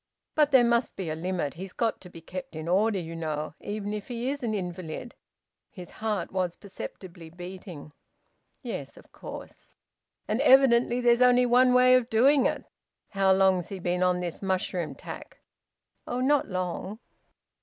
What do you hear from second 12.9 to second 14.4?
How long's he been on